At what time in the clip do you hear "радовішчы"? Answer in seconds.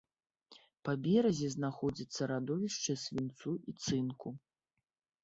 2.31-2.97